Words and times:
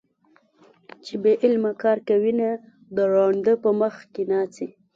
چې 1.05 1.13
بې 1.21 1.33
علمه 1.43 1.71
کار 1.81 1.97
کوينه- 2.07 2.49
د 2.95 2.97
ړانده 3.11 3.53
په 3.63 3.69
مخ 3.79 3.95
کې 4.13 4.23
ناڅي 4.31 4.67